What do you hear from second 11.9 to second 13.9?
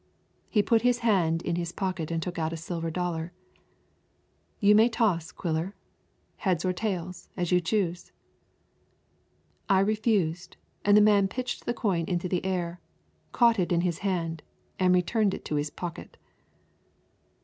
into the air, caught it in